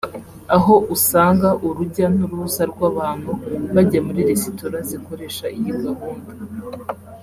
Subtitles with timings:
[0.55, 3.31] aho usanga urujya n’uruza rw’abantu
[3.73, 6.31] bajya muri resitora zikoresha iyi gahunda